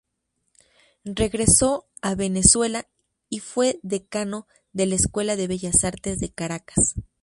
Regresó 1.05 1.85
a 2.01 2.15
Venezuela 2.15 2.87
y 3.29 3.37
fue 3.37 3.79
decano 3.83 4.47
de 4.73 4.87
la 4.87 4.95
Escuela 4.95 5.35
de 5.35 5.45
Bellas 5.47 5.83
Artes 5.83 6.17
de 6.17 6.31
Caracas. 6.33 6.95